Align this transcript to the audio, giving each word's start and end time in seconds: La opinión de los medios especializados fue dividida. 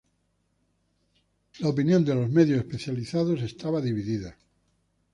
La 1.59 1.69
opinión 1.69 2.03
de 2.03 2.15
los 2.15 2.27
medios 2.27 2.57
especializados 2.57 3.39
fue 3.59 3.81
dividida. 3.83 4.35